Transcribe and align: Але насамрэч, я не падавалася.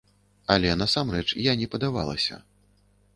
Але 0.53 0.69
насамрэч, 0.81 1.25
я 1.51 1.55
не 1.61 1.67
падавалася. 1.75 2.41